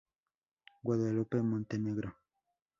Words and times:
D. 0.03 0.07
J. 0.07 0.79
Guadalupe 0.83 1.37
Montenegro. 1.43 2.09